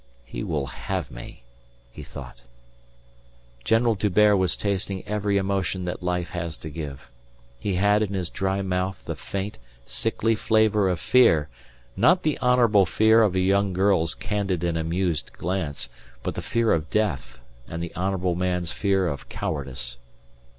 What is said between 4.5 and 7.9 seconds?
tasting every emotion that life has to give. He